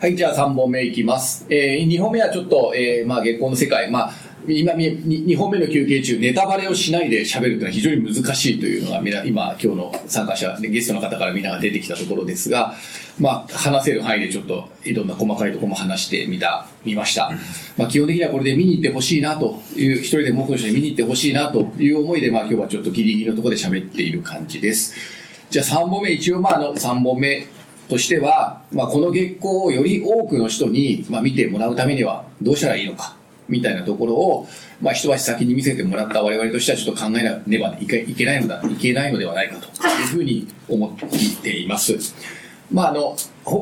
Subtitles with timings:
[0.00, 1.44] はい、じゃあ3本目いきます。
[1.50, 4.12] えー、2本目はちょっと、えー、まあ月光の世界、まあ、
[4.48, 12.74] 今、2本目の休憩中、ネタバレをしないで喋るというのは非常に難しいというのが、今、今日の参加者、ゲストの方からみんなが出てきたところですが、
[13.18, 17.30] まあ、話せる範囲でちょっといろんな細かいところも話してみた、見ました。
[17.76, 24.94] まあ、基本的にはこれで見に行ってほしいなという、一人でも多くの人に見に行ってほしいなという思いで、まあ、今日はちょっとギリギリのところで喋っている感じです。
[25.50, 27.46] じゃあ3本目、一応まあ、あの、3本目
[27.90, 33.16] としては、まあ、この月光をより多くの人に、まあ、見てもらうためにはどうしたらいいのか、
[33.48, 34.48] みたいなところを、
[34.80, 41.98] まあ、一足先に見せてもらった我々としてはちょっと考えなければいけないのだ、いけないのではないかというふうに思っています。
[42.72, 43.16] まあ、あの、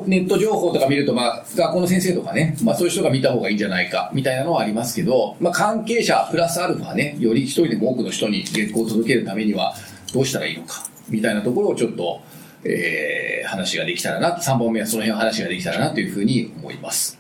[0.07, 9.75] ネット情報とか見ると、まあ、学校の先生とかね、まあ、そういう人が見た方がいいんじゃないか、みたいなのはありますけど、まあ、関係者プラスアルファね、より一人でも多くの人に月光を届けるためには、
[10.13, 12.21] どうしたらいいのか、みたいなところをちょっと、
[12.69, 17.19] えー、話ができたらな、3本目はその辺の話ができたらなというふうに思います。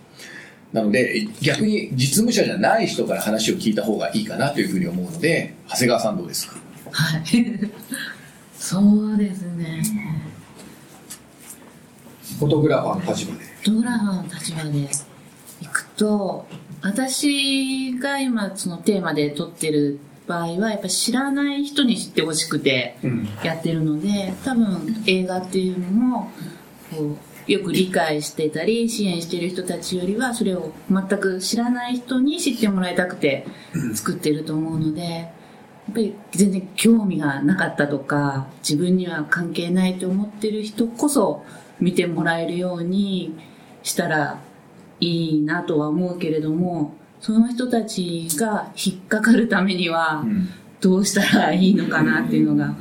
[0.73, 6.56] なので、逆に実務者じゃない人から話を聞いた方がいいかなというふうに思うので、長谷川さんどうですか？
[6.92, 7.23] はい。
[8.58, 8.81] そ
[9.14, 9.83] うですね。
[12.39, 13.45] フォトグラファーの立場で。
[13.45, 14.89] フォトグラファーの立場で
[15.62, 16.47] 行くと、
[16.83, 19.98] 私が今そのテーマで撮ってる
[20.29, 22.97] 場合はやっぱ知らない人に知ってほしくて
[23.43, 26.31] やってるので、多分映画っていうのも
[26.91, 27.17] こ
[27.48, 33.47] うよく理解してたり支援してる人たちよりはそれを全く知らない人に知ってもらいたくて
[33.95, 41.42] 作ってると思うのでやっぱり全然興味がなかったとか自分には関係ないと思ってる人こそ
[41.81, 43.35] 見てもらえるように
[43.83, 44.41] したら
[45.01, 50.24] いいなとは思うけれどもその人たちが引っかかるためには
[50.80, 52.74] どうしたらいいのかなっていうのが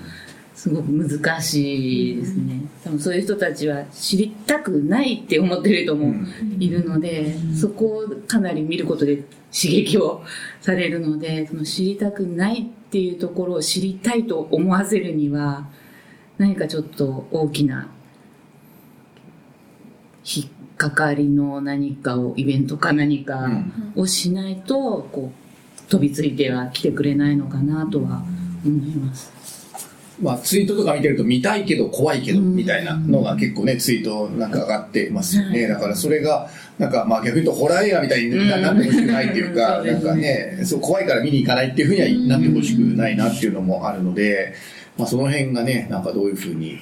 [0.54, 2.62] すごく難しいですね。
[2.84, 6.16] 多分そういう人たちは知りたくないって思ってる人も
[6.60, 9.18] いるのでそこをかなり見ることで
[9.52, 10.24] 刺激を
[10.62, 15.68] されるのでその知りたくないっていうところを知りたいと思わせるには
[16.38, 17.90] 何かちょっと大きな
[20.26, 23.50] 引っかかりの何かをイベントか何か
[23.96, 28.24] をしないとこう飛びついては来てくれないのかなとは
[28.66, 29.38] 思います。
[30.22, 36.50] まあ、ツイートとか見てると見たいけど怖いけどみたいなのが結構ねツイートなんか上がってますよね、だからそれが
[36.80, 44.56] なんかまあ逆に言うとホラー映画みたいになってほしくないっていうか、なんかねそう怖いから見に行かないっていうふうにはなってほしくないなっていうのもあるので、
[44.98, 46.80] まあ、その辺がねなんかどういうふうに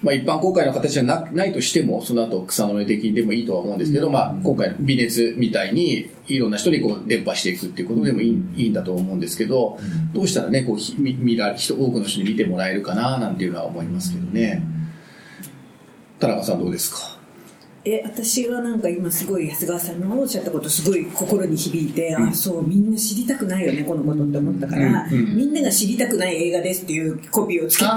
[0.00, 9.76] まあ、一般公開の形じゃなないとしても、その後草の根的でもいいとは思うんですけど、まあ、今回の微熱みたいに、いろんな人にこう伝播していくっていうことでもいいいいんだと思うんですけど、
[10.14, 14.62] どうしたらね、こう見見ら人多くの人に見てもらえるかな、なんていうのは思いますけどね。
[16.20, 17.17] 田中さんどうですか？
[17.84, 27.90] え私はなんか今すごい長谷川さんのおっしゃったことすごい心に響いて、うん、あそうみんな知りたくないよねこのことって思ったから、うんうん、みんなが知りたくない映画ですっていうコピーをつけて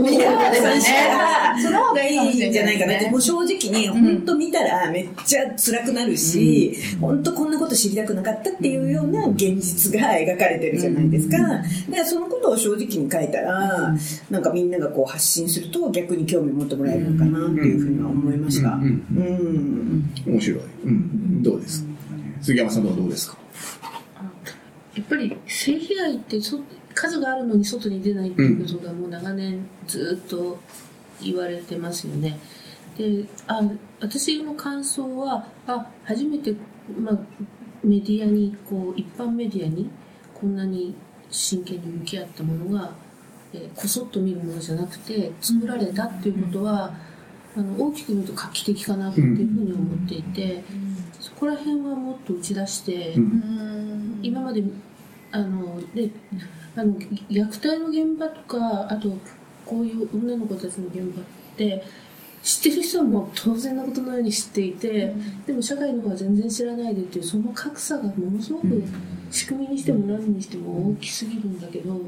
[0.00, 13.94] みんながしたらその方がいいんじゃないかなって、もう正直に本当見たらめっちゃ辛くなるし、本当こんなこと知りたくなかったっていうような現実が描かれてるじゃないですか、だからそのことを正直に書いたら、
[14.30, 18.78] なんかみんながこう発信すると逆に興味持ってもらえるのかなっていうふうには思いました。
[19.16, 19.26] うん。
[19.26, 21.84] うん面白い、うん、どうです？
[21.84, 21.88] か
[22.40, 23.38] 杉山さんはどうですか？
[24.94, 26.60] やっぱり性被害ってそ
[26.94, 30.60] 数があるのに外に出ないっていうことがもう長年ずっと
[31.20, 32.38] 言われてますよね。
[32.96, 33.62] であ
[34.00, 36.54] 私の感想はあ初めて、
[37.00, 37.18] まあ、
[37.82, 39.90] メディアにこう一般メディアに
[40.34, 40.94] こんなに
[41.30, 42.90] 真剣に向き合ったものが、
[43.54, 46.92] えー、こそっと見るものじゃなくて作られたっていうことは、
[47.56, 50.64] あの大きく見ると画期的かなっていうふうに思っていて、
[51.20, 53.14] そこら辺はもっと打ち出して、
[54.22, 54.62] 今まで
[55.32, 56.10] あので
[56.76, 59.10] あの虐待の現場とかあと
[59.66, 61.24] こういう女の子たちの現場っ
[61.56, 61.84] て
[62.42, 68.82] 知ってる人はもう当然なことのように知っていて、うん、でも社会の方は全然知らないでっていうその格差がものすごく
[69.30, 72.00] 仕組みにしても何にしても大きすぎるんだけど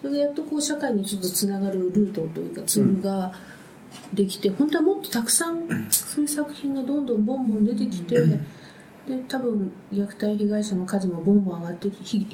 [0.00, 3.32] それがやっとこう社会にちょっとつながるルートというかツールが
[4.12, 8.16] できて本当はもっとたくさんそういう作品がどんどんボンボン出てきて。
[9.08, 11.90] で多分虐待被害者の数もボンボン上がって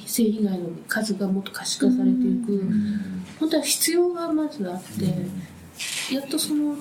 [0.06, 2.68] 性被害の数がもっと可視化されていく、
[3.38, 6.74] 本当は必要がまずあって、やっとその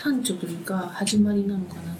[0.00, 1.96] 端緒というか始まりなのかなっ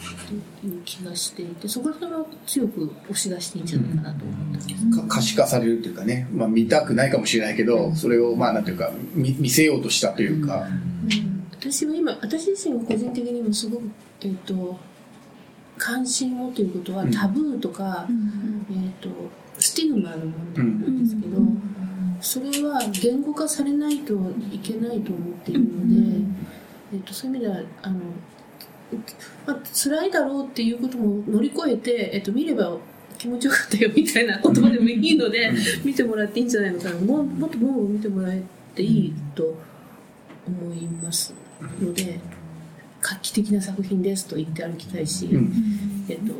[0.60, 13.82] ていう気がしていてそこら辺は強く押し出していいんじゃないかなと思ったんです、うん、可視化されるというかね、まあ、見たくないかもしれないけど、うん、それをまあなんていうか見見せようとしたというか、うん、私は今私自身が個人的にもすごく
[14.22, 14.78] えっ、ー、と
[15.76, 19.08] 関心をということはタブーとか、えーと、
[19.58, 21.38] スティグマの問題なんですけど、
[22.20, 24.12] それは言語化されないと
[24.52, 26.26] いけないと思っているので、
[26.92, 28.00] えーと、そういう意味ではあの、
[29.46, 32.76] まあ辛いだろうっていうことも乗り越えて、えーと、見れば
[33.16, 35.50] 気持ちよかったよみたいな言葉でもいいので
[35.82, 36.96] 見てもらっていいんじゃないのかな。
[36.96, 38.42] ももっともっと見てもらえ
[38.74, 39.56] ていいと
[40.46, 41.34] 思います
[41.80, 42.18] ので。
[43.02, 46.34] 画期的な作品ですと言って歩きたいし、うん、えっと、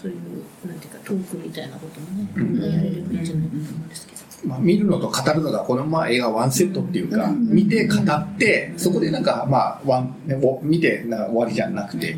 [0.00, 4.18] そういうなんていうかトークみたいなこともね、うん、やれればいいんじゃないかと思うんですけど。
[4.44, 12.16] まあ、見るのと語るのがこのまあ映画ワンセットっていうか、見て語ってそこでなんかまあワン、ね、見てな終わりじゃなくて、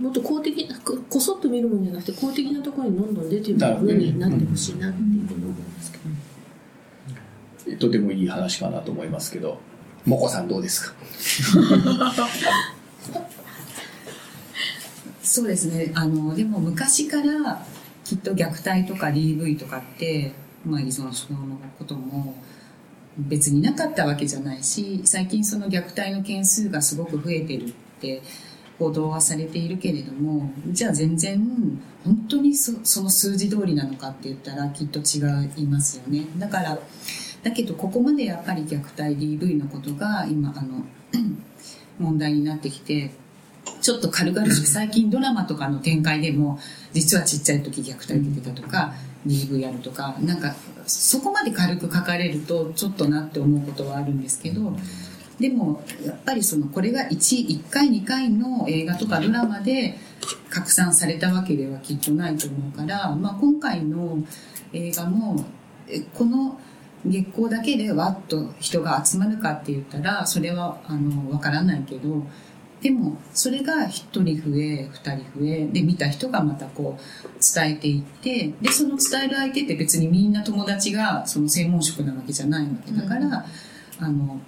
[0.00, 5.92] もっと公的なこそっと見るもんじゃなくて公的なところにどんどん出てるものになってほしいなっていうふうに思います
[7.64, 9.60] けど、とてもいい話かなと思いますけど
[10.04, 10.94] もこさんどうですか？
[15.22, 15.92] そうですね。
[15.94, 17.64] あのでも昔から
[18.04, 20.32] きっと虐待とか DV とかって、
[20.66, 22.34] まあ、依存症のことも
[23.16, 28.22] 別になかったわけじゃないし最近その虐待の件数がすごく増えてるって
[28.78, 32.72] 報道はされているけれどもじゃあ全然本当にそ
[33.02, 35.20] の数字通りなのかって言ったらきっと違
[35.62, 36.26] いますよね。
[36.38, 36.78] だから
[37.42, 40.84] だけどここまでやっぱり虐待 DV のことが今あの
[41.98, 43.10] 問題になってきて
[43.80, 46.58] ちょっと軽々しく最近ドラマとかの展開でも
[46.92, 48.94] 実はちっちゃい時虐待受けてたとか
[49.26, 50.54] DV やるとかなんか
[50.86, 54.76] そこまで軽く書かれるとちょっとなって思うことはあるんですけど
[55.38, 59.96] でもやっぱりそのこれが 1, 1回2回の映画とかドラマで
[60.50, 64.18] 拡散されたわけではきっとないと思うから、まあ、今回の
[64.72, 65.44] 映画も
[66.14, 66.60] この
[67.04, 72.24] 月光だけでわっと人が集まるかって言ったらそれはあの分からないけど
[72.80, 84.40] でもそれが1人増え2人増えで見た人がまたこう伝えていってでその伝える相手って別にみんな友達がその専門職なわけじゃないわけだから、うん、あの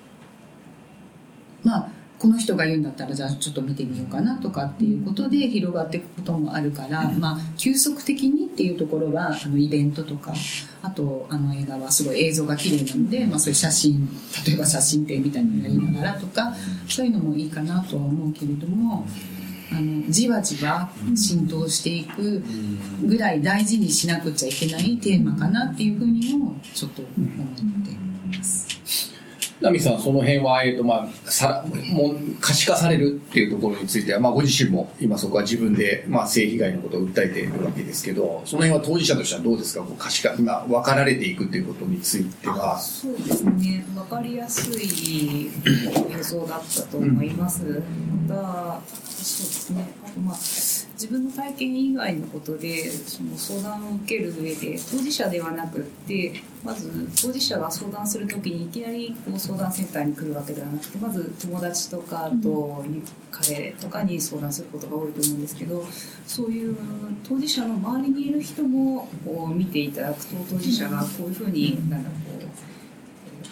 [1.62, 1.88] まあ
[2.24, 10.32] この人が言うんだったらじゃあちょっと見てみようかなとかっていうことで広がっていくこともあるから、まあ急速的にっていうところはあのイベントとか
[10.80, 14.08] あとあの映画はすごい映像が綺麗なので、まあ、そういう写真
[14.46, 16.54] 例えば写真展みたいになりながらとか
[16.88, 19.06] そういうのもいいかなとは思うけれども。
[19.72, 22.44] あのじわじわ浸透していく
[23.02, 29.13] ぐらい大事にしなくちゃいけないテーマかなっていうふうにもちょっと思っています。
[29.60, 42.78] ナミさん、その辺は、えーとまあ、さもう可視化されるっていうところについては、まあ、ご自身も今そこは自分で、まあ、性被害のことを訴えているわけですけど、その辺は当事者としてはどうですか、こう可視化、今、分かられていくっていうことについては。
[42.78, 45.50] そうですね、分かりやすい
[46.10, 47.64] 映像だったと思います。
[47.64, 50.36] うん、また、そうですね、あと、まあ
[50.94, 56.90] 自分の体験以外のことでその相談を受ける上で当事者ではなくってまず
[57.20, 62.84] 当事者が相談する時にいきなりこう相談センターに来るわけではなくてまず友達とかと
[63.30, 65.84] 彼とかに相談することが多いと思うんですけど
[66.26, 66.76] そういう
[67.28, 72.14] 当事者の周りにいる人もこう見ていただくと当事者がこういうふうになんだこ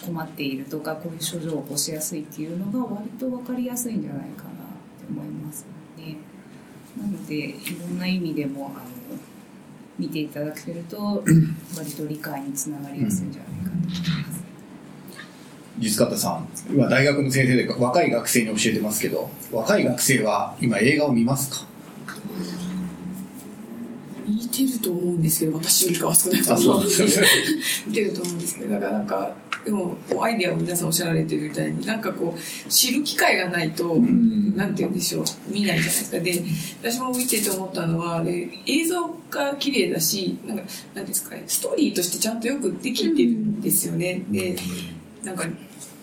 [0.01, 4.55] う困っているとかこういう症状を起こしやすいっていうのが割と分かりやすいんじゃないかなって
[5.09, 5.65] 思います
[5.97, 6.17] ね。
[6.97, 8.85] なのでいろんな意味でもあの
[9.99, 11.23] 見ていただけると
[11.77, 14.43] 割と理解につながりやすいんじゃないかと思います。
[15.79, 21.67] 実方さん今大学の先生で若い学生に教えてますけど若い学生は今映画を見ますか？
[24.27, 26.81] 見てると思うんですけど私よりかは少ないと思う。
[26.81, 27.27] んですけど
[27.87, 29.35] 見てると思うんですけどだからなんか
[29.65, 36.19] でもこうアイデアを皆さんおっしゃられてるみたいになんかこう知る機会がないと、うん、なんて言うんでしょう見ないじゃないですか。
[36.19, 36.43] で
[36.81, 44.55] 私も見てて思ったのはで映像が綺麗だしなんかなんですかねストーリーとしてちゃんとよくできてるんですよね、で
[45.23, 45.45] なんか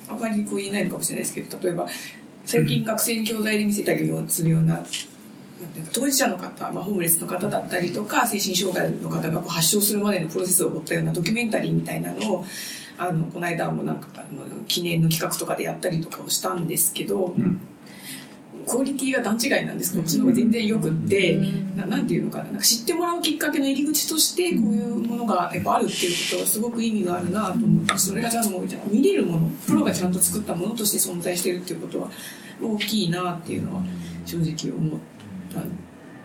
[0.09, 1.87] あまりこう言えないのかもしれないですけど例えば
[2.45, 4.83] 最近学生に教材で見せたりするような
[5.93, 12.45] 当事者の方、まあ、ホームレスの方だったりとか精神障害の方が発症するまでのプロセスを追ったようなドキュメンタリーみたいなのを
[13.01, 17.59] あのこの間もなんかあの記念の企画とかでやったりとかをしたんですけど、うん、
[18.67, 19.97] クオリティが段違いなんです。
[19.97, 22.45] こっちの方が全然よくって、うん、なんていうのかな。
[22.45, 32.11] なんか知ってもらうきっかけの入り口としてこういうものがやっぱあるっていうことはすごく意味があるなと思ってそれがちゃんと見れるものプロがちゃんと作ったものとして存在してるっていうことは
[32.63, 33.83] 大きいなっていうのは
[34.27, 35.01] 正直思っ
[35.55, 35.63] た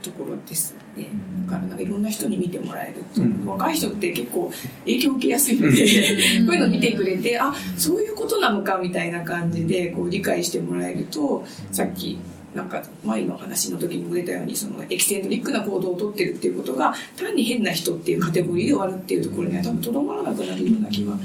[0.04, 0.75] ところです。
[0.96, 1.10] ね、
[1.46, 4.52] だからなんかいろんな人に見てもらえるっていう、うん、若い人って結構
[4.86, 5.78] 影響を受けやすいので、
[6.46, 12.18] こういうの見てくれてあそういうことなのかみたいな感じでこう理解してもらえるとさっき
[12.56, 21.18] なんか前の話の時にも出たようにそのエキセントリックな行動をとってるっていうことが単に変な人っていうカテゴリーで終わるっていうところには多分とどまらなくなるような気は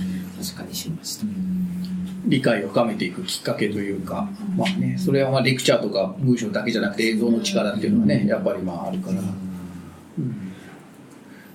[0.43, 1.27] 確かにしました。
[2.27, 9.21] 理解を深めていくきっかけというか、まあね、それはまあレクチャーとか文章だけじゃなくて映像の力っていうのはね、やっぱりまああるから。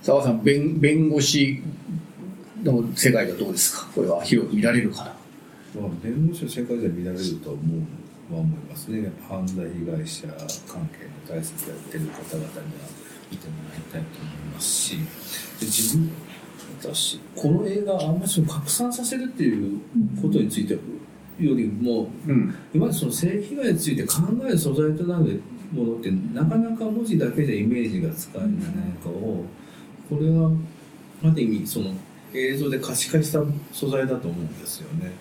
[0.02, 1.62] 澤、うん、さん弁、弁護士
[2.62, 3.86] の世界ではどうですか？
[3.94, 5.04] これは広く見られるかな。
[5.80, 9.12] まあ、弁護士の世界では見られると思うは思いますね。
[9.28, 10.26] 犯罪被害者
[10.66, 12.62] 関係の対策やってる方々には
[13.30, 16.10] 見てもらいたいと思いますし、で自分
[16.80, 19.80] 私この映画あんまりその拡散させるっていう
[20.20, 20.80] ことについてよ
[21.38, 25.40] りも、うん、今までその性被害について考える素材となる
[25.76, 29.44] ものってなかなか文字だけでイメージが使えるんじゃないかを
[30.08, 30.50] これは
[31.24, 31.92] ある意味その
[32.34, 33.40] 映像で可視化した
[33.72, 35.12] 素材だと思うんですよね。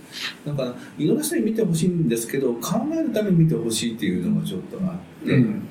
[0.45, 5.67] だからいろんな人に見てほしいんですけど考えるために見てほしいっていうのがちょっとあって、うん、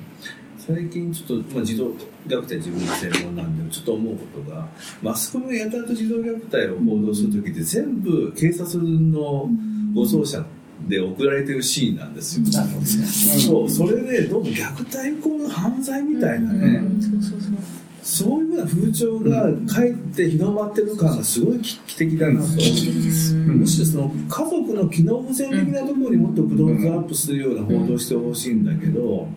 [0.57, 1.91] 最近ちょっと、まあ、児童
[2.27, 4.67] 虐待自分の専門なんでちょっと思うことが
[5.01, 9.49] マスコミがやたらと児童虐待を報道する時って全部警察の
[9.93, 10.43] 護送車
[10.87, 12.45] で送られてるシーンなんですよ。
[12.47, 16.81] そうそれでどうも虐待イコール犯罪みたいなね。
[18.03, 27.31] そういうような風潮がかえって広まってる感がすごい危機的だなと、むしろその家族の機能不全的なところにもっとクローズアップす。
[27.31, 29.27] るような報道してほしいんだけど、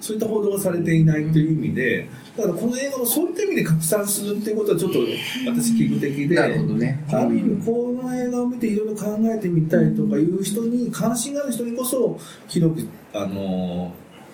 [0.00, 2.08] そういった報道がされていないという意味で、
[2.40, 4.98] だからこの映画もそういった意味で拡散するっていうことはちょっと
[5.46, 7.04] 私危惧的で、なるほどね。
[7.10, 12.18] ある意味この映画を見ていろいろ考えてみたいとかいう人に、関心がある人にこそ
[12.48, 13.92] 広く、あの、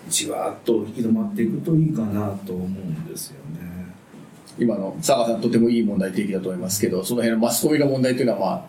[0.09, 3.93] じわっと広まっていくといいかなと思うんですよね。
[4.59, 8.67] 今の佐賀さんとてもいい問題提起だと思いますけど、その辺のマスコミの問題というのはまあ、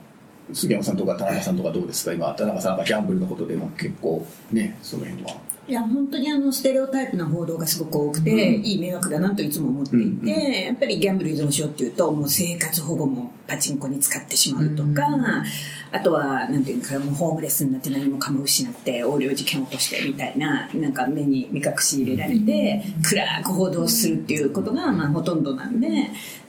[0.53, 2.13] 杉山さんとか田中さんとかどうですか？
[2.13, 5.35] 今、田中さんがギャンブルのことでも結構ね、その辺は。
[5.67, 25.87] いや本当にあのステレオタイプな報道がすごく多くて、うん、いい迷惑だなといつも思っていて、うん、やっぱりギャンブル依存症っていうともう生活保護もパチンコに使ってしまうとか、うん、あとはなんていうかもうホームレスになって何もかも失って横領事件を起こしてみたいななんか目に目隠し入れられて暗く報道するっていうことがまあほとんどなんで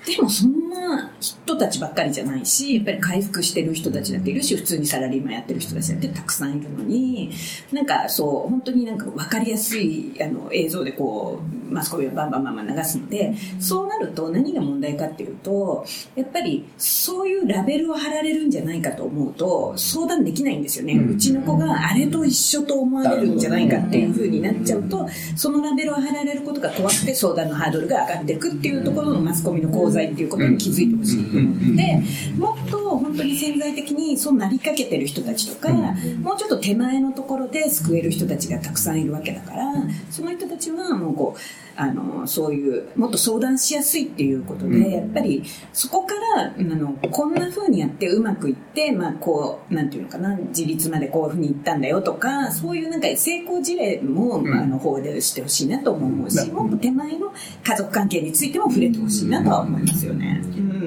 [0.08, 7.30] でもそんな人たちばっかりじゃないし、やっぱり回復してる人たちだっているし、普通にサラリーマンやってる人たちだってたくさんいるのに、
[7.72, 15.84] なんかそう、本当になんか分かりやすいあの映像でこう、マスコミをバンバンバンバン流すので、そうなると何が問題かっていうと、
[16.14, 20.94] やっぱりそういうラベルを貼られるんじゃないかと思うと、相談できないんですよね。
[20.94, 31.25] うちの子があれと一緒と思われるんじゃないかっていうふうになっちゃうと、そのラベルを貼られることが怖くて相談のハードルが上がっていくっていうところのマスコミの講座っていうことに気づいてほしい。
[31.25, 32.02] と思って
[32.38, 39.75] もっと本当に潜在的にそうなりかけてる人たちとか、もうちょっと手前のところで救える人たちがたくさんいるわけだから
[40.11, 41.40] その人たちはもうこう
[41.80, 60.40] あのそういうもっと相談しやすいっていうことで、やっぱりそこからあのこんな風にやってうまくいって、まあ、こうなんていうのかな自立までこういうふうにいったんだよとかそういうなんか成功事例も、あの方でしてほしいなと思うし、もっと手前の家族関係についても触れてほしいなとは思いますよね。
[60.45, 60.77] うん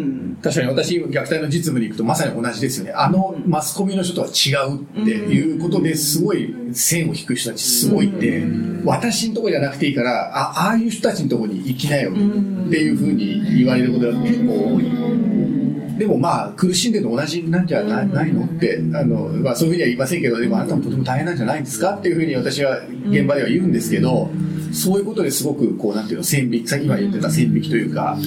[0.42, 2.94] 確かに私、虐待の実務に行くとまさに同じですよね。
[2.94, 8.44] あのマスコミの人とは違うっていうことですごい線を引く人たちすごいって、
[8.84, 12.20] 私のとこじゃなくていいから、あああいう人たちのとこに行きなよって
[12.80, 14.92] いうふうに言われることが結構多い。
[16.00, 21.96] でもまあ苦しんでるの同じなんじゃないのってあの、まあ、そういうふうには言いませんけどでもあなたもとても大変なんじゃないんですか？
[21.96, 22.80] っていうふうに私は
[23.10, 24.32] 現場では言うんですけど、
[24.74, 28.18] そういうことですごくこうなんていうの線引きさっき今言ってた線引きというか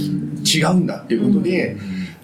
[0.44, 1.76] 違うんだっていうことで。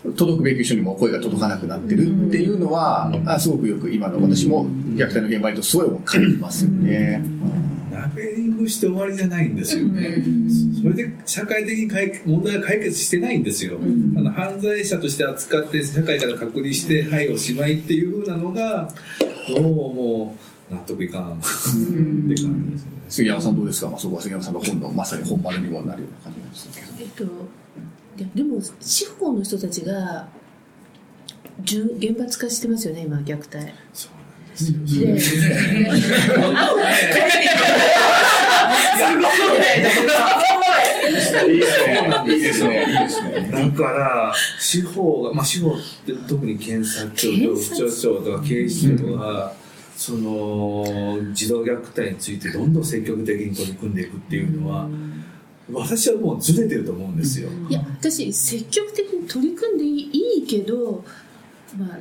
[0.03, 7.23] 届くべき人にも声が届かなくなってるっていうのは、あすごくよく今の私も虐待の現場にとすごい感じますよね。
[7.93, 10.23] ラベリングして終わりじゃないんですよね。
[10.81, 13.79] それで社会的に解問題が解決してないんですよ。
[14.17, 18.89] あの犯罪者として扱って社会から隔離してはいおしまいっていうふうなのが
[19.49, 20.37] どうも
[20.71, 22.91] 納得いかんって感じですね。
[23.09, 26.87] 杉山さんどうですか、まあ、そこは杉山さんの本のまさに本丸にもなるような感じなんですけど。
[27.01, 27.25] えっと、
[28.35, 30.29] でも司法の人たちが
[31.63, 33.73] 厳罰化してますよね今虐待。
[33.93, 34.21] そう
[41.47, 43.51] で、いいですね。
[43.51, 45.73] だから、司法が、まあ司法っ
[46.05, 49.53] て特に検察庁と府庁庁とか警視庁が、
[49.97, 50.85] その、
[51.33, 54.89] 児童虐待についてどんどん積極的に取り組んでいくっていうのは、
[55.73, 57.49] 私はもうずれてると思うんですよ。
[57.69, 61.05] いや、私、積極的に取り組んでいいけど、
[61.79, 61.99] まあ、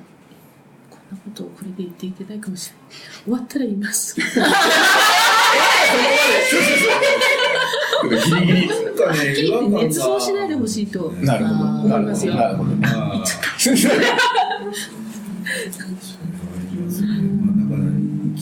[1.12, 2.88] なことをこれで言っていけないかもしれない
[3.24, 4.22] 終わったら言いますギ
[8.36, 8.68] リギリ。
[8.68, 9.80] なんかね、違和感が。
[9.82, 11.70] 捏造しないでほしいとなるほど。
[11.70, 12.36] 思いますよ。
[12.36, 12.70] なるほど。
[12.76, 13.76] まあだから行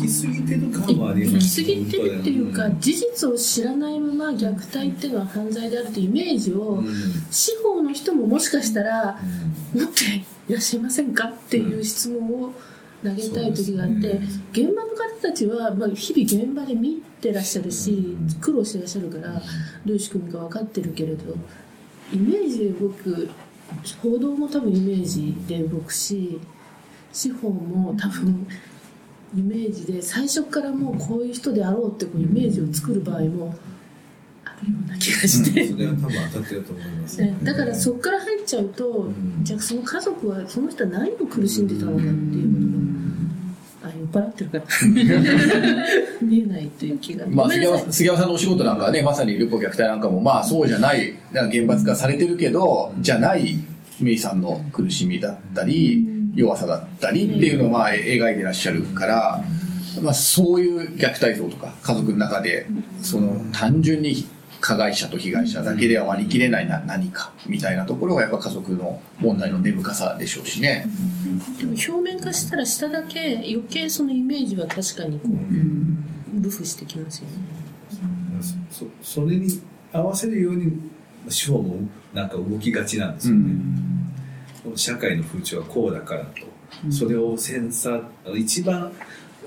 [0.07, 6.83] き過ぎてる感はあり行ますき過ぎてるっていうか、事実を知らないまま虐待っていうのは犯罪であるというイメージを、
[7.29, 9.19] 司法の人ももしかしたら、
[9.73, 10.03] 持って
[10.49, 12.53] いらっしゃいませんかっていう質問を
[13.03, 14.19] 投げたい時があって、
[14.51, 19.41] 現場の方たちは、まあ、日々現場で見てらっしゃるし、苦労してらっしゃるから、ど
[19.87, 21.35] ういう仕組みか分かってるけれど、
[22.13, 23.29] イメージで動く、
[24.01, 26.39] 報道も多分イメージで動くし、
[27.11, 28.47] 司法も多分
[29.35, 33.53] イメージで最初からもうこういう人であろうってこうイメージを作る場合も
[34.45, 37.37] あるような気がして、それは多分当たってると思います、ね。
[37.43, 39.43] だからそこから入っちゃうと、ん。
[39.43, 42.13] じゃあその家族はその人は何を苦しんでたのかってい
[42.45, 44.63] うことが、あ酔っ払ってるから。
[46.21, 53.59] 見えないという気が、まあ、杉山杉山さんのお仕事なんかはね、まさにルポ虐待なんかも、まあそうじゃない、なんか厳罰化されてるけど、じゃない
[53.99, 59.43] メイさんの苦しみだったり、弱さだったりっていうのをまあ描いてらっしゃるから、
[60.01, 62.67] まあそういう虐待像とか、家族の中で、
[63.01, 64.27] その単純に
[64.61, 70.85] 加害者と被害者だけでは割り切れないな何かみたいなところがやっぱ家族の問題の根深さでしょうしね。
[71.57, 77.33] でも表面化したら下だけ余計そのイメージは確かにこう、ルフしてきますよね。
[78.69, 80.71] そそれに合わせるように
[81.29, 81.79] 司法も
[82.13, 83.55] なんか動きがちなんですよね、
[84.75, 88.91] 社会の風潮はこうだからと、それをセンサー一番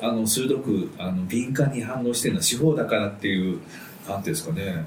[0.01, 3.61] あの鋭くあの敏感に反応してるのは司法だからっていう
[4.09, 4.85] なんていうんですかね。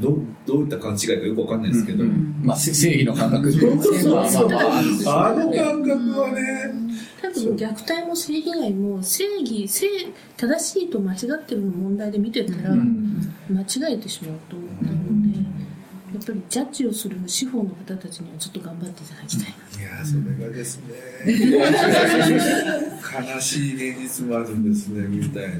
[0.00, 2.04] どうどういった勘違いかよくわかんないですけど、
[2.42, 3.48] まあせ正義の感覚
[5.06, 6.74] あの感覚はね。
[7.22, 9.86] 多分虐待も性被害も正義正
[10.36, 14.70] 正しいと間違ってるの問題で見てたら、間違えてしまうと思う
[15.14, 20.94] ので、やっぱりジャッジをする司法の方たちにはちょっと頑張っていただきたいな、いやそれがですね。
[23.24, 25.48] 悲しい現実もあるんですねみたいな。
[25.48, 25.54] や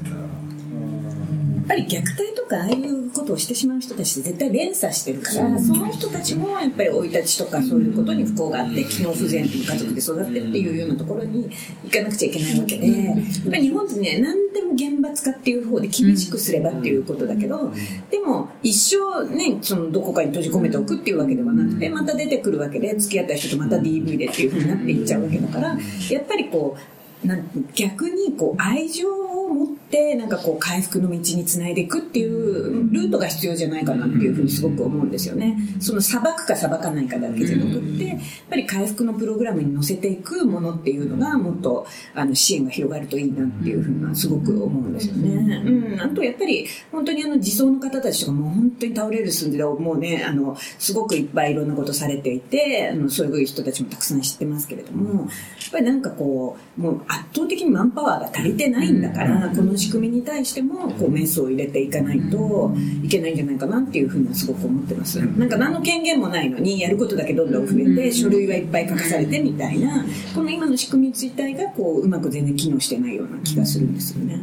[1.65, 11.49] っぱり虐待とかああいうことをしてしまう人たちって絶対連鎖してるからその人たちもやっぱり生い立ちとかそういうことに不幸があって機能不全という家族で育ってっていうようなところに
[11.83, 13.15] 行かなくちゃいけないわけでやっ
[13.49, 17.71] ぱり日本ってね何でも厳罰化っていう方で厳しくすればっていうことだけど
[18.09, 25.77] でも一生ねそのどこかに閉じ込めておくっていうわけではなくてまた出てくるわけで付き合った人とまた DV でっていうふうになっていっちゃうわけだから
[26.09, 26.77] やっぱりこ
[27.23, 35.57] うなん逆にこう愛情を持ってなんかこう回復の道につないでいくっていうルートが必要じゃないかなっていうふうにすごく思うんですよね。
[35.79, 38.17] その裁くか裁かないかだけじゃなくってやっ
[38.49, 45.61] ぱり回復のプログラムに乗せていくものっていうのがもっとあの支援が広がるといいなっていうふうにはすごく思うんですよね。
[45.65, 55.27] うん、あとやっぱり本当にあの自走の方たちとかもう本当に倒れる寸でもうねあのすごくいっぱいいろんなことされていてあのそういう人たちもたくさん知ってますけれどもやっ
[55.71, 65.19] ぱりなんかこうもう圧倒的にマンパワーが足りてないんだから、この仕組みに対してもこうメスを入れていかないといけないんじゃないかなっていうふうにはすごく思ってます。
[65.19, 74.39] なんか何の権限もないのにやることだけどんどん増えて書類はいっぱい書かされてみたいなこの今の仕組み自体がこううまく全然機能してないような気がするんですよね。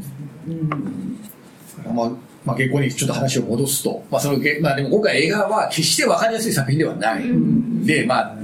[0.49, 1.13] うん
[1.95, 2.11] まあ、
[2.45, 7.23] まあ、結構にちょっと話を戻すと、まあ、そのげ、まあ、でも今回映画は決して分かりやすい作品ではない。
[7.85, 8.37] で、まあ、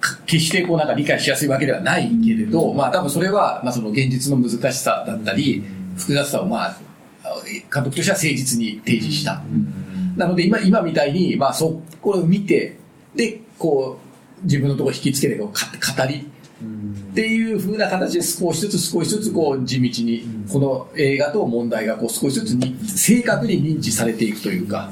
[0.00, 5.64] か決してこうなんか理解しやすいわけではないけれど、まあ多分それは、まあその現実の難しさだったり、
[5.96, 6.76] 複雑さをまあ、
[7.72, 9.42] 監督としては誠実に提示した。
[10.16, 12.76] なので今、今みたいに、まあそこを見て、
[13.14, 13.98] で、こ
[14.42, 15.66] う、自分のところ引きつけてこうか
[16.02, 16.26] 語り、
[17.14, 24.90] っていう風な形で少しずつ少しずつこう地道にこの映画と問題がこう少しずつに正確に認知されていくというか。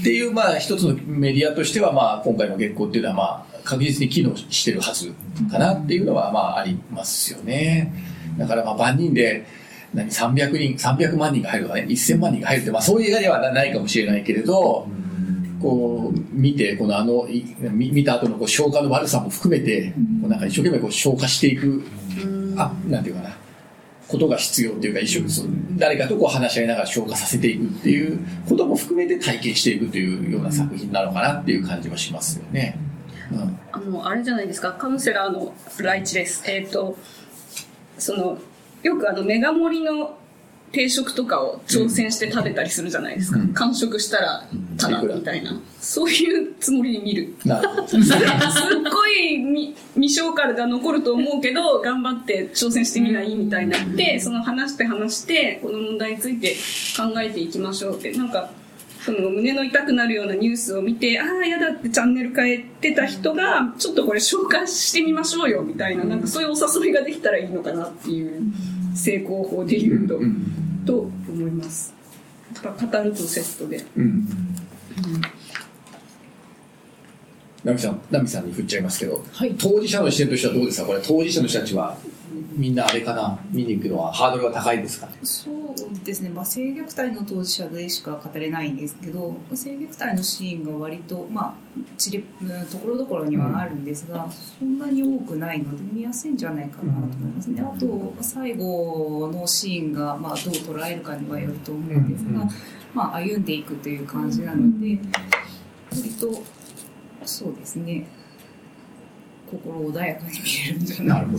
[0.00, 5.12] っていうまあ一つのメディアとしてはまあ今回の月光っていうのはまあ確実に機能してるはず
[5.50, 7.92] かなっていうのはまあありますよね。
[8.38, 9.46] だからまあ万人で
[9.94, 14.86] 何300人300万人が入るとかね1000万人が入るってまあそういう映画ではないかもしれないけれど
[15.60, 21.82] こう見てこのあのい見見た後のこう消化の悪さも含めて、こうなんか一生懸命こう消化していく、
[22.56, 23.36] あなんていうかな
[24.08, 32.76] ことが必要っていうか一緒そう誰かとこう話し合いながら消化させていくっていうことも含めて体験していくというような作品なのかなっていう感じはしますよね。
[33.30, 33.58] うん。
[33.70, 36.42] あの、あれじゃないですか、カウンセラーのライチです。
[36.50, 36.96] えっ、と、
[37.98, 38.38] その、
[38.82, 40.16] よくあの、メガ盛りの
[40.72, 43.40] 定食とかを挑戦して食べたりするじゃないですか。
[43.40, 45.60] うん完食したら、ただ、みたいな。
[45.80, 47.34] そういうつもりで見る。
[47.40, 47.52] すっ
[48.90, 56.54] ごい未未消化が残ると思うけど、頑張って挑戦してみないみたいになって、その話して話して、この問題について
[56.96, 58.50] 考えていきましょうって、なんか、
[59.04, 68.42] その胸の痛くなるようなニュースを見て、ああ、やだってチャンネル変えてた人が、ちょっとこれ消化してみましょうよみたいな、なんかそういうお誘いができたらいいのかなっていう
[68.94, 70.20] 成功法で言うと、
[70.86, 71.94] と思います。
[72.62, 73.82] やっぱ語るとセットで。
[73.96, 74.28] うん。
[77.64, 79.24] ナミさん、ナミさんに振っちゃいますけど、
[79.58, 80.86] 当事者の視点としてはどうですか？
[80.86, 81.96] これ当事者の人たちは、
[82.56, 83.38] みんなあれかな？
[83.50, 85.08] 見に行くのはハードルが高いですか？
[85.22, 91.54] そうですね、まあ、性虐待の当事者でしか語れないんですけど性虐待のシーンが割とまあ
[91.98, 92.24] ちり
[92.70, 94.26] ところどころにはあるんですが、
[94.58, 102.48] そんなに多くないので見やすいんじゃないかなと思いますね、あと最後のシーンが、まあ、どう捉えるかにはよると思うんですが、
[102.94, 104.98] まあ、歩んでいくという感じなので
[105.90, 106.42] 割と
[107.24, 108.06] そうですね。
[109.50, 111.22] 心穏やかに見えるんじゃない？
[111.22, 111.36] かな。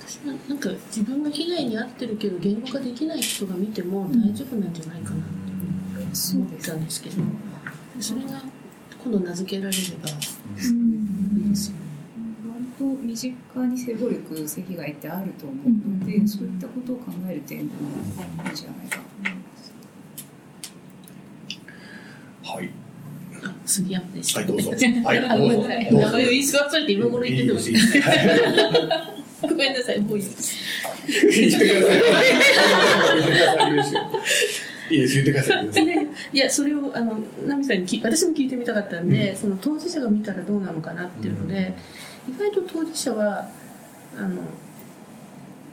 [0.00, 5.28] 私はなんか自分が被害に遭ってるけど言語化できない人が見ても大丈夫なんじゃないかなと
[6.36, 7.16] 思ったんですけど、
[8.00, 8.42] それが
[9.02, 10.16] 今度名付けられればいい
[10.56, 10.62] で
[11.56, 11.82] すよね。
[12.48, 17.80] 割と身近に性暴力、性被害ってあると思うので、そういったことを考える点でも
[18.44, 19.72] いいんじゃないかと思います。
[22.42, 22.70] はい。
[23.72, 24.40] 杉山でした。
[24.40, 24.80] はいどうぞはい。
[24.80, 27.58] どうぞ名前を言い過れて今頃言ってても
[29.48, 30.54] ごめんなさい、もういいです。
[31.06, 31.82] 言ってくだ
[33.82, 34.94] さい。
[34.94, 35.68] いいです言ってください。
[36.32, 41.74] いや、それを、あの、ナミさんに聞い私も聞いてみたかったんで、その当事者が見たらどうなのかなっていうので、
[42.28, 43.48] 意外と当事者は、
[44.18, 44.42] あの、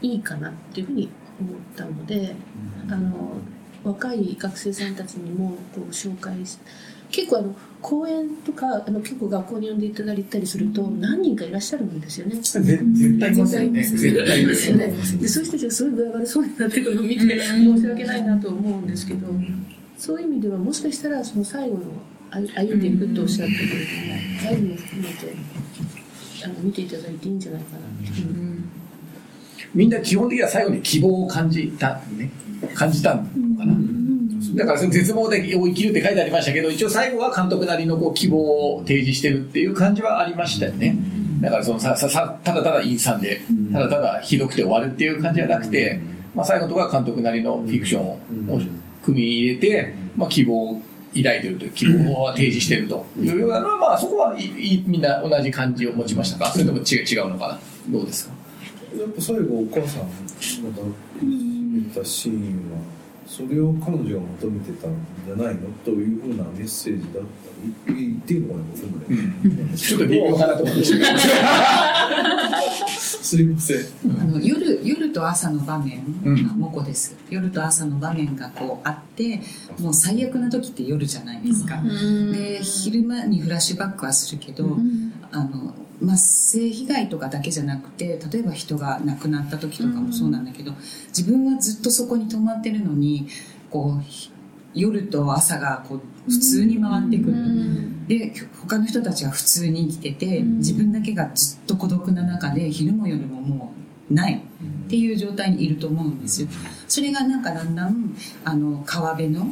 [0.01, 1.09] いいかなっていうふうに
[1.39, 2.33] 思ったので、
[2.89, 3.38] あの、
[3.83, 6.57] 若い学生さんたちにもこう紹介し
[7.12, 12.36] 結構あの講演とかあの結構学校に呼んでいただいたりすると何人かいらっしゃるんですよね。
[12.36, 13.84] 絶対いますよね。
[13.84, 14.88] 絶対いますすよね。
[14.88, 19.28] でそういう人たちがすごい具合悪そうになってくるのを見て申し訳ないなと思うんですけど、
[19.98, 21.84] そういう意味ではもしかしたらその最後の
[22.32, 23.80] 歩歩んでいくとおっしゃったけれども、
[24.43, 25.34] 最後も含めて
[26.43, 28.63] あの見ていただいていいんじゃないかなっていう。
[29.74, 32.32] みんな基本的には最後に希望を感じた、ね、
[32.74, 33.24] 感じたの
[33.58, 33.74] かな。
[34.56, 38.38] だからその絶望で生きるって書いてありましたけど、一応最後は監督なりのこう希望
[38.75, 40.95] を提示してるっていう感じはありましたよね。
[41.41, 45.99] だからそのさささただただ陰惨で、ただただひどくて終わるっていう感じじゃなくて、
[46.36, 48.19] まあ、最後のところは監督なりのフィクションを
[49.04, 50.82] 組み入れて、まあ、希望を
[51.15, 53.06] 抱いてるという希望を提示してると。
[53.17, 56.52] いうようなのは、まあ、そこはいいみんな同じ感じを持ちましたか？
[56.52, 57.60] それとも違う違うのかな？
[57.89, 58.34] どうですか？
[58.97, 60.08] やっぱ最後お母さんが
[61.21, 62.78] 見たシーンは
[63.29, 65.69] それを彼女が求めてたんじゃないの？
[65.85, 70.83] というふうなメッセージだったり言っていいのかな僕もね、ちょっと微妙かなと思って。
[72.89, 73.77] すいません。
[74.19, 77.15] あの夜夜と朝の場面、うんあモコです。
[77.29, 79.39] 夜と朝の場面がこうあって
[79.79, 81.79] もう最悪な時って夜じゃないですか、
[82.33, 84.75] で昼間にフラッシュバックはするけど、
[85.31, 90.71] あのまあ、性被害とかだけじゃなくて例えば人が亡くなった時とかもそうなんだけど、
[91.09, 93.27] 自分はずっとそこに泊まってるのに
[93.69, 94.03] こう
[94.73, 103.73] 夜と朝がこう普通に回ってくる、で他の人たちは普通に生きてて、自分だけがずっと孤独な中で昼も夜もも
[104.09, 106.47] うないっていう状態にいると思うんですよ。
[106.88, 109.47] それがなんかだんだんあの川辺の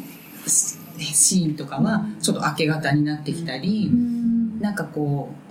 [0.46, 3.92] シーンとかはちょっと明け方になってきたり、
[4.60, 5.47] なんかこう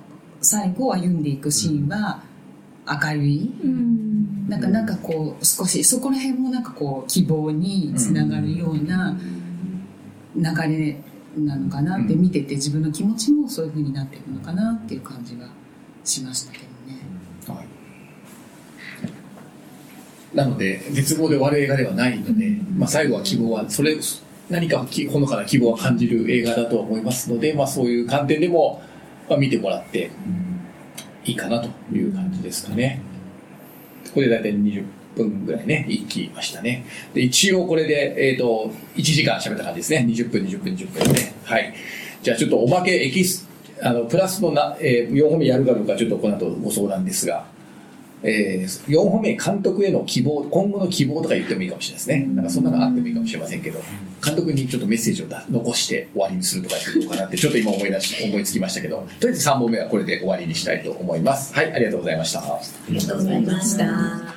[0.46, 2.22] 最後歩んでいくシーンは
[2.88, 3.50] 明るい、
[4.48, 9.18] なんかなんかこう少しそこら辺もなんかこう希望につながるような
[10.36, 10.96] 流れ
[11.36, 15.48] なのかなって見てて自分の気持ちもそういう風になっていくのかなっていう感じは
[16.04, 17.00] しましたけどね。
[17.48, 17.66] はい。
[20.36, 23.96] なので、絶望で終わる映画ではないので、まあ、最後は希望は、それ、
[24.48, 28.82] 何かきほのかな希望を感じる映画だと思いますので、まあ、そういう観点でも、
[29.28, 30.10] まあ、見てもらって
[31.24, 33.00] いいかなという感じですかね。
[34.14, 34.84] これで大体20
[35.16, 36.84] 分ぐらいね、いきましたね。
[37.14, 40.06] で、一応これで、えっ、と、1時間喋った感じですね。
[40.08, 41.74] 20分、20分、20分で、はい。
[42.22, 43.48] じゃあちょっとお化けエキス、
[43.82, 47.44] あの、プラスのな、えー、4本目やるかどうかちょっとこの後ご相談ですが、
[48.22, 52.26] えー、4本目監督への希望今後の希望とか言ってもいいかもしれないですね。
[52.34, 53.80] なんかそんなのあってもいいかもしれませんけど
[54.24, 61.54] 監督にちょっとメッセージをだ残して終わりにするとかってどうかなってちょっと今思い出し思いつきましたけどとりあえず3本目はこれで終わりにしたいと思います。
[61.54, 62.40] はいありがとうございました。
[62.40, 64.35] ありがとうございました。